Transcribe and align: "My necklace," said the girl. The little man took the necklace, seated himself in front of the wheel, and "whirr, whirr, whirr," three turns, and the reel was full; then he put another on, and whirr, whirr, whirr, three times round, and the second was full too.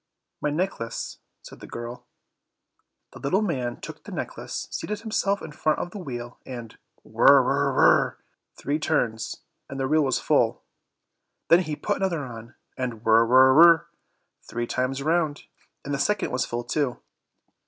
"My 0.41 0.49
necklace," 0.49 1.19
said 1.43 1.59
the 1.59 1.67
girl. 1.67 2.07
The 3.11 3.19
little 3.19 3.43
man 3.43 3.79
took 3.79 4.03
the 4.03 4.11
necklace, 4.11 4.67
seated 4.71 5.01
himself 5.01 5.43
in 5.43 5.51
front 5.51 5.77
of 5.77 5.91
the 5.91 5.99
wheel, 5.99 6.39
and 6.43 6.75
"whirr, 7.03 7.43
whirr, 7.43 7.75
whirr," 7.75 8.17
three 8.55 8.79
turns, 8.79 9.41
and 9.69 9.79
the 9.79 9.85
reel 9.85 10.01
was 10.01 10.17
full; 10.17 10.63
then 11.49 11.59
he 11.59 11.75
put 11.75 11.97
another 11.97 12.23
on, 12.25 12.55
and 12.75 13.05
whirr, 13.05 13.27
whirr, 13.27 13.53
whirr, 13.53 13.87
three 14.41 14.65
times 14.65 15.03
round, 15.03 15.43
and 15.85 15.93
the 15.93 15.99
second 15.99 16.31
was 16.31 16.47
full 16.47 16.63
too. 16.63 16.99